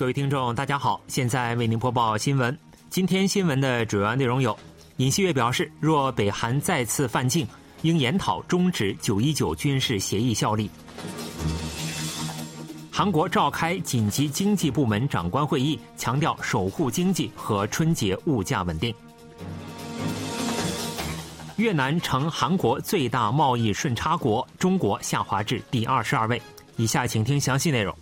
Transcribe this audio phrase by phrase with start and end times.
[0.00, 2.58] 各位听众，大家好，现在为您播报新闻。
[2.88, 4.58] 今天新闻的主要内容有：
[4.96, 7.46] 尹锡悦表示，若北韩再次犯境，
[7.82, 10.70] 应研讨终止九一九军事协议效力；
[12.90, 18.94] 韩国召开紧急经济部门长官会议，强调守护经济和春节物价稳定；
[21.58, 26.40] 越南成韩国最大贸易顺差国，中国下滑至第二十二位。
[26.76, 27.94] 以下请听详细内容。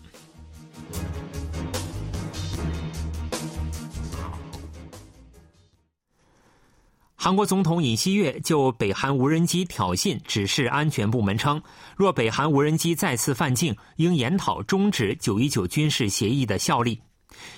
[7.20, 11.60] 韩国总统尹锡悦就北韩无人机挑衅指示安全部门称，
[11.96, 17.02] 若北韩无人机再次犯境，应研讨终止九一九军事协议的效力。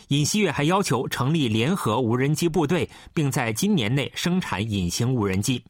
[0.08, 5.62] 尹锡悦还要求成立联合无人机部队，并在今年内生产隐形无人机。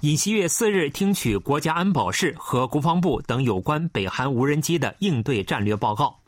[0.00, 6.18] 尹锡悦四日听取国家安保室和国防部等有关北韩无人机的应对战略报告。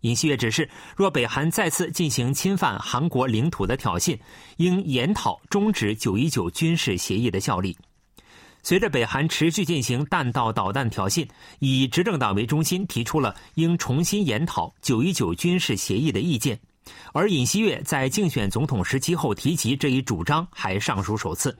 [0.00, 4.18] 尹锡悦指示，若北韩再次进行侵犯韩国领土的挑衅，
[4.56, 7.76] 应研讨终止九一九军事协议的效力。
[8.62, 11.26] 随着北韩持续进行弹道导弹挑衅，
[11.60, 16.60] 以执政党为中心提出了应重新研讨九一九军事协议的意见。
[17.12, 21.56] 而尹锡悦在竞选总统时期后提及这一主张，还尚属首次。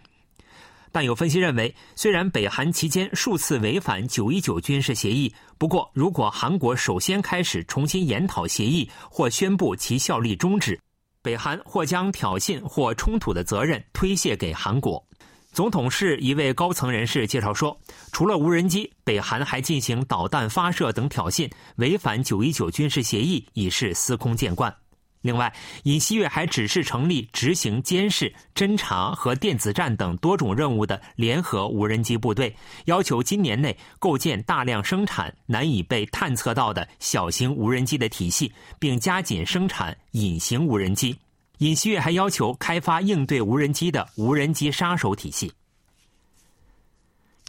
[0.93, 10.81] 但有分析认为，虽然北韩期间数次违反九一九军事协议，不过如果韩国首先开始重新研讨协议或宣布其效力终止，
[11.23, 15.05] 北韩或将挑衅或冲突的责任推卸给韩国。
[15.53, 17.77] 总统室一位高层人士介绍说，
[18.13, 24.73] 除了无人机，北韩还进行导弹发射等挑衅，违反九一九军事协议已是司空见惯。
[25.23, 41.15] 另外，尹锡悦还指示成立执行监视、侦察和电子战等多种任务的联合无人机部队，要求今年内构建大量生产难以被探测到的小型无人机的体系，并加紧生产隐形无人机。
[41.59, 45.53] 尹锡悦还要求开发应对无人机的无人机杀手体系。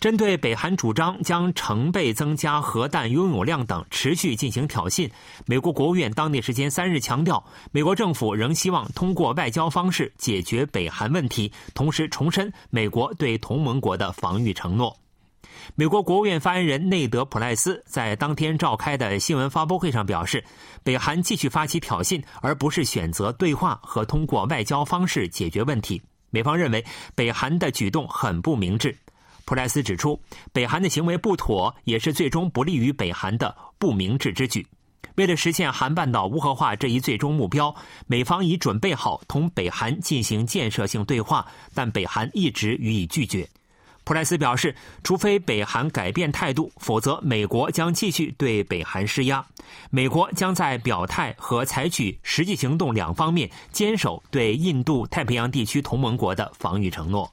[0.01, 5.07] 针对北韩主张将成倍增加核弹拥有量等持续进行挑衅，
[5.45, 14.97] 美国国务院当地时间三日强调，美国政府仍希望通过外交方式解决北韩问题，同时重申美国对同盟国的防御承诺。
[15.75, 20.43] 美国国务院发言人内德·普赖斯在当天召开的新闻发布会上表示，
[20.83, 26.01] 北韩继续发起挑衅，而不是选择对话和通过外交方式解决问题。
[26.31, 26.83] 美方认为
[27.13, 28.97] 北韩的举动很不明智。
[29.45, 30.19] 普莱斯指出，
[30.53, 34.65] 北韩的行为不妥，也是最终不利于北韩的不明智之举。
[35.15, 37.75] 为了实现韩半岛无核化这一最终目标，
[38.07, 43.47] 美方已准备好同北韩进行建设性对话，但北韩一直予以拒绝。
[44.03, 49.45] 普莱斯表示，除非北韩改变态度，否则美国将继续对北韩施压。
[49.89, 57.31] 美国将在表态和采取实际行动两方面坚守对印度太平洋地区同盟国的防御承诺。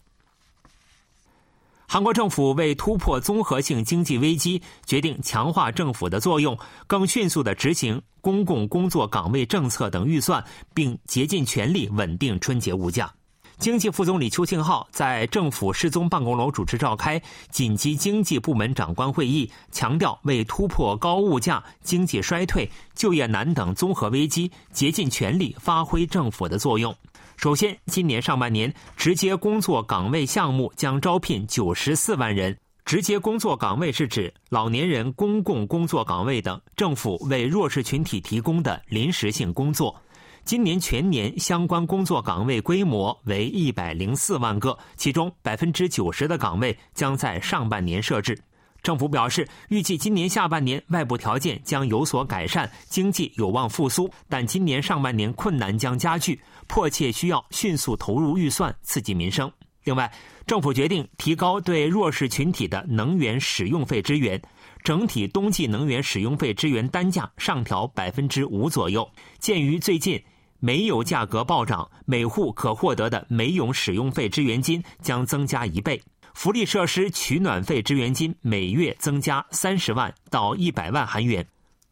[1.91, 6.55] 韩国政府为突破综合性经济危机，决定强化政府的作用，
[6.87, 10.45] 更迅速地执行公共工作岗位政策等预算，
[10.75, 13.11] 并竭尽全力稳定春节物价。
[13.57, 26.95] 经济副总理邱庆浩在政府失踪办公楼主持召开紧急经济部门长官会议，强调为突破高物价、经济衰退、就业难等综合危机，竭尽全力发挥政府的作用。
[27.39, 32.59] 首先，今年上半年直接工作岗位项目将招聘九十四万人。
[32.85, 39.95] 直接工作岗位是指老年人公共工作岗位等政府为弱势群体提供的临时性工作。
[40.43, 48.37] 今年全年相关工作岗位规模为一百零四万个，其中百分之九十的岗位将在上半年设置。
[48.81, 59.51] 政府表示，预计今年下半年外部条件将有所改善，经济有望复苏，但今年上半年困难将加剧，迫切需要迅速投入预算刺激民生。
[59.85, 60.13] 另外，
[60.47, 64.41] 政府决定提高对弱势群体的能源使用费支援，
[64.85, 69.11] 整体冬季能源使用费支援单价上调百分之五左右。
[69.39, 70.23] 鉴于最近
[70.61, 76.01] 煤油价格暴涨，每户可获得的煤油使用费支援金将增加一倍。
[76.35, 81.47] 福利设施取暖费支援金每月增加三十万到一百万韩元。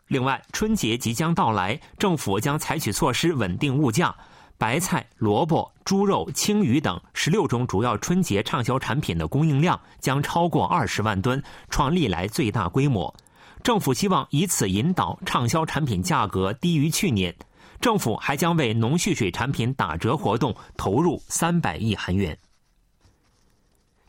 [0.08, 4.14] 另外，春节即将到来，政府将采取措施稳定物价。
[4.58, 13.14] 白菜、萝卜、猪肉、青鱼等十六种主要春节畅销产品的供应量将超过二十万吨，创历来最大规模。
[13.62, 17.35] 政府希望以此引导畅销产品价格低于去年。
[17.81, 22.38] 政府还将为农畜水产品打折活动投入三百亿韩元。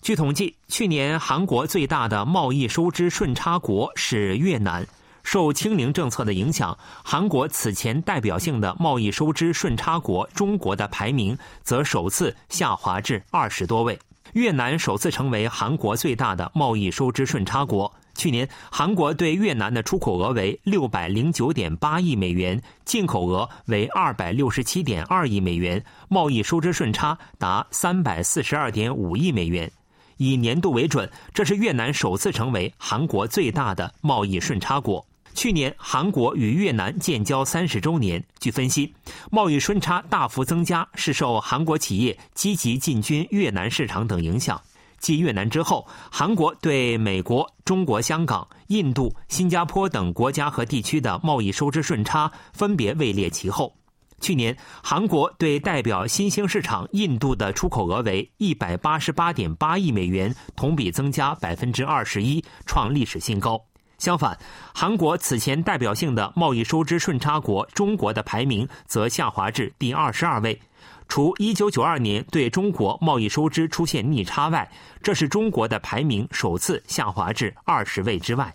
[0.02, 4.88] 据统计，去年韩国最大的贸易收支顺差国是越南，
[5.28, 14.00] 受清零政策的影响，韩国此前代表性的贸易收支顺差国中国的排名则首次下滑至二十多位。
[14.32, 17.94] 越南首次成为韩国最大的贸易收支顺差国。
[18.16, 29.70] 去年，韩国对越南的出口额为六百零九点八亿美元，进口额为二百六十七点二亿美元，贸易收支顺差达三百四十二点五亿美元。
[30.16, 35.06] 以年度为准，这是越南首次成为韩国最大的贸易顺差国。
[35.38, 38.26] 去年，韩国与越南建交三十周年。
[38.40, 38.92] 据分析，
[39.30, 44.60] 贸易顺差大幅增加是受韩国企业积极进军越南市场等影响。
[44.98, 53.72] 继越南之后，韩国对美国、中国香港、印度、新加坡等国家和地区的贸易收支顺差分别位列其后。
[54.20, 63.64] 去年，韩国对代表新兴市场印度的出口额为一百八十八点八亿美元，同比增加百分之二十一，创历史新高。
[63.98, 64.38] 相反，
[64.74, 70.60] 韩国此前代表性的贸易收支顺差国中国的排名则下滑至第二十二位。
[71.08, 74.70] 除1992年对中国贸易收支出现逆差外，
[75.02, 78.54] 这是中国的排名首次下滑至二十位之外。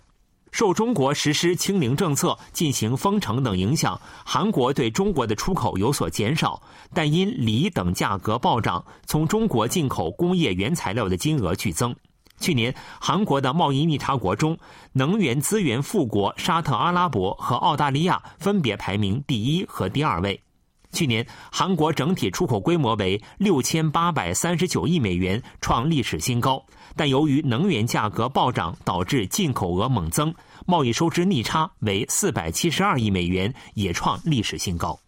[0.51, 6.61] 受中国实施清零政策、进行封城等影响，韩国对中国的出口有所减少，
[6.93, 11.95] 但因锂等价格暴涨，从中国进口工业原材料的金额剧增。
[12.39, 14.57] 去年，韩国的贸易逆差国中，
[14.91, 20.41] 能源资源富国沙特阿拉伯和澳大利亚分别排名第一和第二位。
[20.91, 26.63] 去年，韩国整体出口规模为六千八百三十九亿美元，创历史新高。
[26.95, 30.31] 但由于能源价格暴涨，导致进口额猛增，
[30.67, 34.99] 贸易收支逆差为四百七十二亿美元，也创历史新高。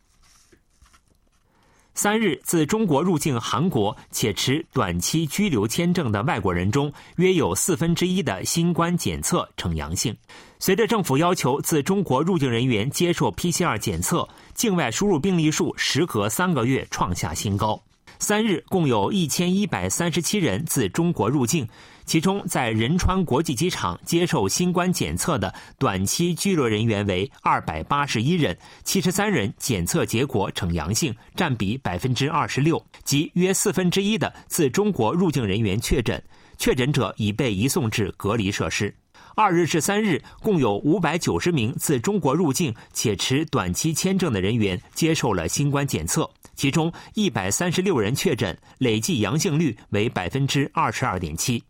[1.98, 10.14] 三日，自中国入境韩国且持短期居留签证的外国人中，约有四分之一的新冠检测呈阳性。
[10.60, 17.82] 随着政府要求自中国入境人员接受 PCR 检测，境外输入病例数时隔三个月创下新高。
[18.20, 21.66] 三日，共有一千一百三十七人自中国入境，
[22.06, 36.22] 其中在仁川国际机场接受新冠检测的短期居留人员为二百八十一人，七十三人检测结果呈阳性，占比百分之二十六，即约四分之一的自中国入境人员确诊，
[36.58, 38.94] 确诊者已被移送至隔离设施。
[39.36, 51.62] 二日至三日，共有五百九十名自中国入境且持短期签证的人员接受了新冠检测，其中一百三十六人确诊，累计阳性率为百分之二十二点七。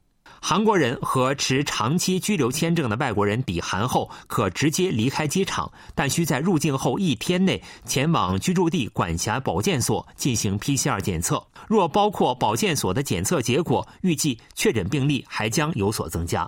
[0.48, 11.44] 韩国人和持长期居留签证的外国人抵韩后，可直接离开机场，但需在入境后一天内前往居住地管辖保健所进行 PCR 检测。
[11.68, 16.48] 若包括保健所的检测结果，预计确诊病例还将有所增加。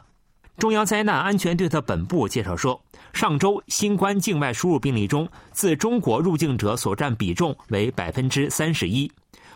[0.60, 2.80] 中央灾难安全对策本部介绍说，
[3.14, 9.12] 上周新冠境外输入病例中，自中国入境者所占比重为百分之三十一。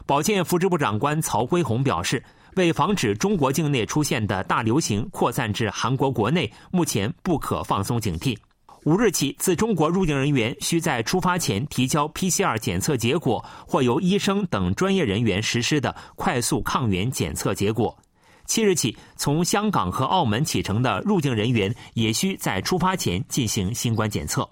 [0.08, 2.24] 保健福祉部长官曹辉宏表示，
[2.56, 8.38] 为防止中国境内出现的大流行扩散至韩国国内，目前不可放松警惕。
[8.86, 17.96] 五日起，自中国入境人员需在出发前提交 PCR 检测结果，或由医生等专业人员实施的快速抗原检测结果。
[18.48, 24.50] 七日起，从香港和澳门启程的入境人员也需在出发前进行新冠检测。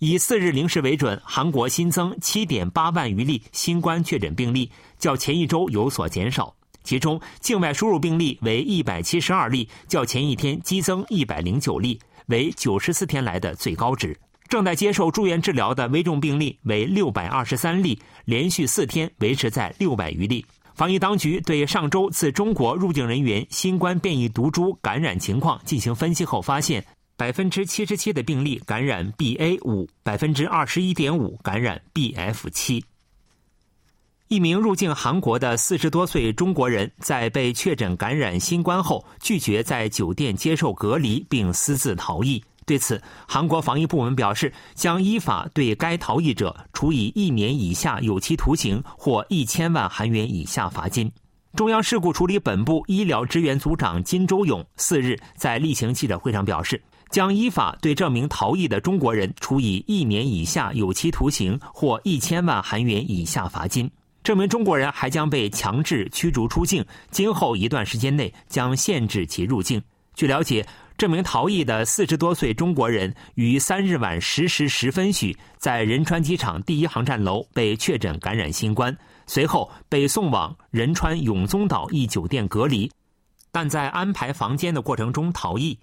[0.00, 6.52] 以四日零时为准，韩国新增七点八万余例新冠确诊病例，较前一周有所减少。
[6.88, 14.18] 其中，境外输入病例为一百七十二例，较前一天激增一百零九例，为九十四天来的最高值。
[14.48, 20.42] 正在接受住院治疗的危重病例为六百二十三例，连续四天维持在六百余例。
[20.74, 26.82] 防疫当局对上周自中国入境人员新冠变异毒株感染情况进行分析后发现，
[27.18, 32.82] 百分之七十七的病例感染 BA 五，百分之二十一点五感染 BF 七。
[34.28, 42.42] 一名入境韩国的四十多岁中国人在被确诊感染新冠后，拒绝在酒店接受隔离，并私自逃逸。
[42.66, 51.10] 对此，韩国防疫部门表示，将依法对该逃逸者处以一年以下有期徒刑或一千万韩元以下罚金。
[51.56, 56.78] 中央事故处理本部医疗支援组长金周勇四日在例行记者会上表示，
[57.10, 63.90] 将依法对这名逃逸的中国人处以一年以下有期徒刑或一千万韩元以下罚金。
[64.22, 69.82] 这名中国人还将被强制驱逐出境，今后一段时间内将限制其入境。
[70.14, 70.66] 据了解。
[70.98, 82.90] 这名逃逸的四十多岁中国人于三日晚十时十分许，在仁川机场第一航站楼被确诊感染新冠，随后被送往仁川永宗岛一酒店隔离，
[83.52, 85.78] 但在安排房间的过程中逃逸。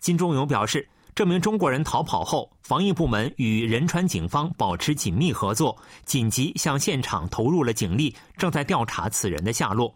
[0.00, 0.86] 金钟勇表示，
[1.18, 9.92] 这名中国人逃跑后，防疫部门与仁川警方保持紧密合作，紧急向现场投入了警力，正在调查此人的下落。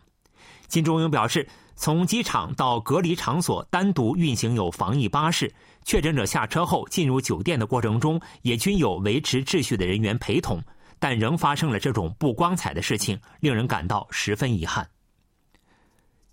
[0.66, 10.60] 金中英表示，从机场到隔离场所单独运行有防疫巴士，确诊者下车后进入酒店的过程中，也均有维持秩序的人员陪同，
[10.98, 14.84] 但仍发生了这种不光彩的事情，令人感到十分遗憾。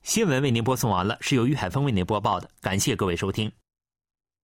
[0.01, 3.51] 新闻为您播送完了，是由于海峰为您播报的，感谢各位收听。